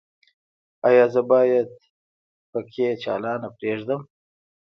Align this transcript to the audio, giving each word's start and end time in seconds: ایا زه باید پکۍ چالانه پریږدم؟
ایا 0.87 1.05
زه 1.13 1.21
باید 1.31 1.69
پکۍ 2.51 2.85
چالانه 3.03 3.49
پریږدم؟ 3.57 4.01